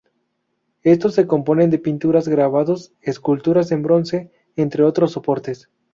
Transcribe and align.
Estos 0.81 1.13
se 1.13 1.27
componen 1.27 1.69
de 1.69 1.77
pinturas, 1.77 2.27
grabados, 2.27 2.91
esculturas 3.03 3.71
en 3.71 3.83
bronce, 3.83 4.31
entre 4.55 4.81
otros 4.83 5.11
soportes. 5.11 5.69